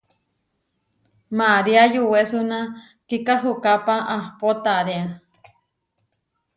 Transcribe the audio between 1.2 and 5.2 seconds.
María yuwésuna kikahúkápa ahpó taréa.